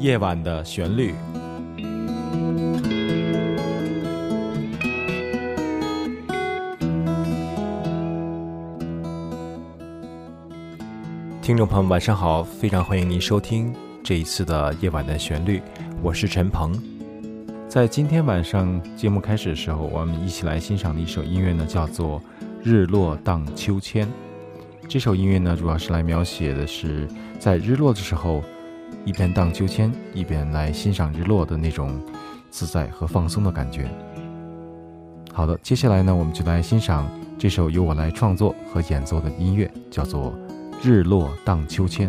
[0.00, 1.14] 夜晚的旋律。
[11.42, 12.42] 听众朋友，晚上好！
[12.42, 15.58] 非常欢迎您收听这一次的《夜晚的旋律》，
[16.02, 16.72] 我是陈鹏。
[17.68, 22.18] 在今天晚上节目开始的时候，我们一起来欣赏的一首音乐呢，叫做
[22.64, 24.06] 《日落荡秋千》。
[24.88, 27.06] 这首音乐呢，主要是来描写的是
[27.38, 28.42] 在日落的时候，
[29.04, 32.00] 一边荡秋千，一边来欣赏日落的那种
[32.50, 33.88] 自在和放松的感觉。
[35.32, 40.32] 好的，接下来呢，我们就来欣赏这首由我来创作和演奏的音乐，叫做
[40.88, 42.08] 《日落荡秋千》。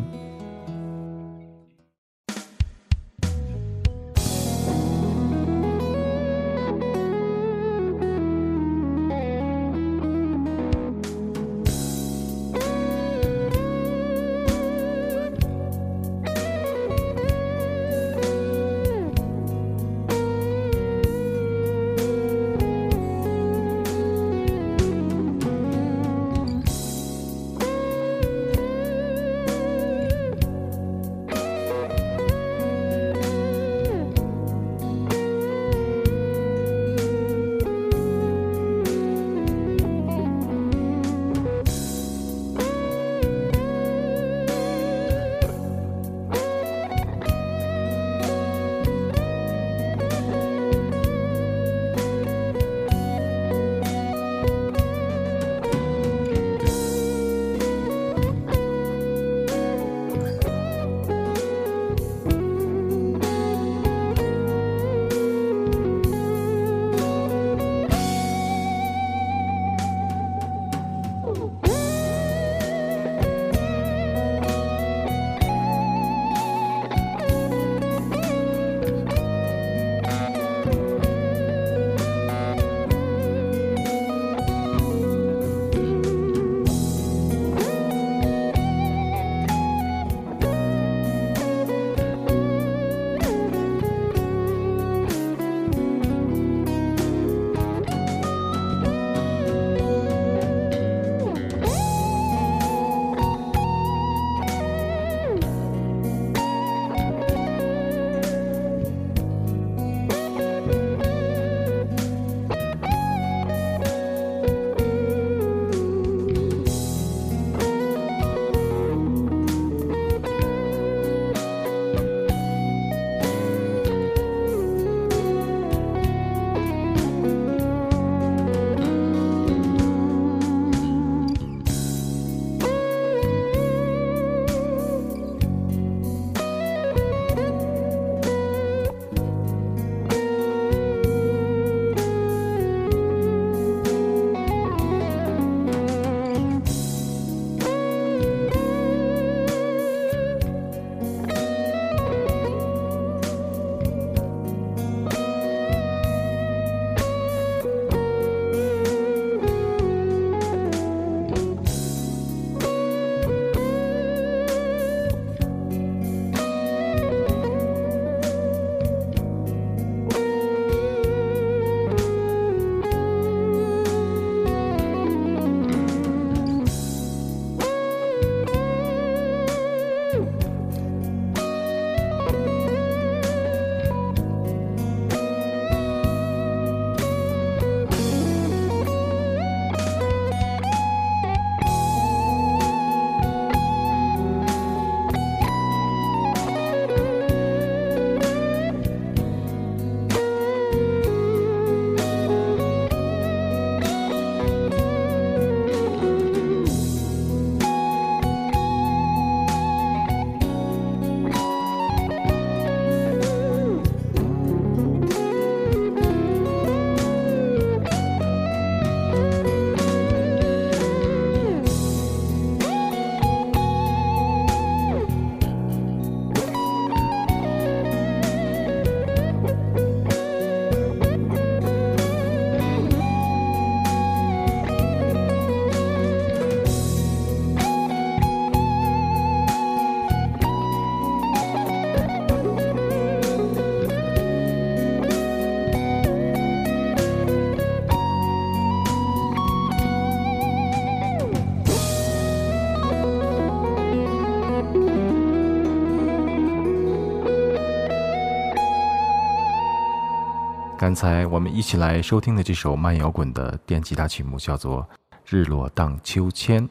[260.81, 264.81] 刚才我们一起来收听的这首慢摇滚的电吉他曲目叫做
[265.27, 266.67] 《日落荡秋千》。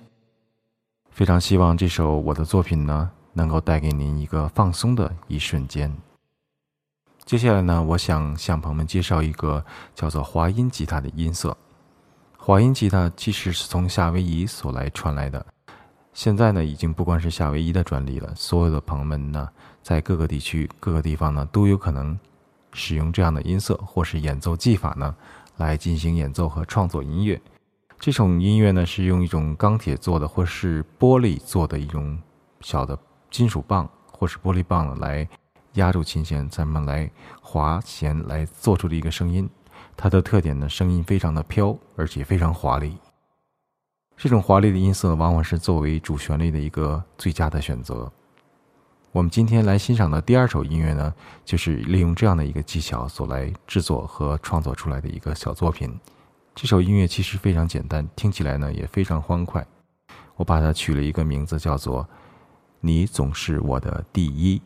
[1.12, 5.96] 非常希望这首我的作品呢，能够带给您一个放松的一瞬间。
[7.24, 9.64] 接下来呢，我想向朋友们介绍一个
[9.94, 11.56] 叫做华音吉他的音色。
[12.36, 15.46] 华音吉他其实是从夏威夷所来传来的，
[16.12, 19.48] 现在呢，已经不光是夏威夷的专利了，所有的朋友们呢，
[19.84, 22.18] 在各个地区、各个地方呢，都有可能。
[22.72, 25.14] 使用这样的音色或是演奏技法呢，
[25.56, 27.40] 来进行演奏和创作音乐。
[27.98, 32.18] 这种音乐呢，是用一种钢铁做的或是玻璃做的一种
[32.60, 32.98] 小的
[33.30, 35.28] 金属棒或是玻璃棒来
[35.74, 37.10] 压住琴弦，咱们来
[37.42, 39.48] 滑弦来做出的一个声音。
[39.96, 42.96] 它的特点呢，声音非常的飘，而且非常华丽。
[44.16, 48.10] 这种华丽的音色往往是作为主旋律的一个最佳的选择。
[49.12, 51.12] 我们今天来欣赏的第二首音乐呢，
[51.44, 55.92] 就是利用这样的一个技巧所来制作和创作出来的一个小作品。
[56.54, 59.66] 这首音乐其实非常简单，听起来呢也非常欢快。
[60.36, 62.08] 我把它取了一个名字，叫做
[62.78, 64.62] “你总是我的第一”。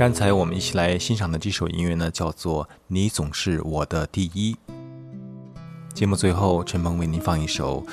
[0.00, 4.54] 刚才我们一起来欣赏的这首音乐呢，叫做《你总是我的第一》。
[5.92, 7.84] 节目最后，陈鹏为您放一首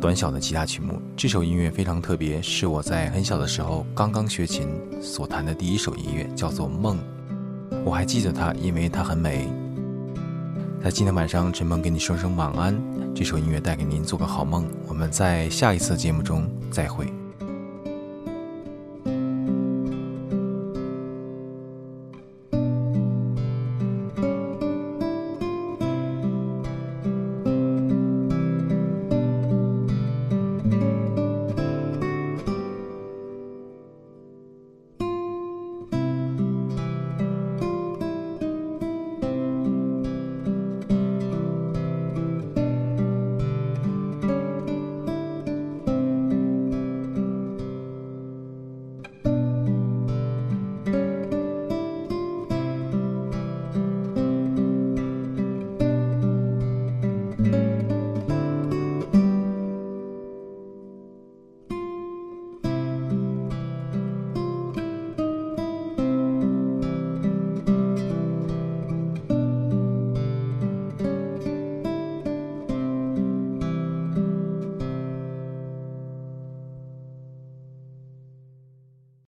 [0.00, 1.00] 短小的吉他曲目。
[1.16, 4.66] 这首音乐非常特别，是我在很小的时候刚刚学琴
[5.00, 6.98] 所弹的第一首音乐，叫做《梦》。
[7.84, 9.48] 我还记得它，因为它很美。
[10.82, 12.76] 在今天晚上，陈鹏跟你说声晚安。
[13.14, 14.68] 这首音乐带给您做个好梦。
[14.88, 17.06] 我们在下一次节目中再会。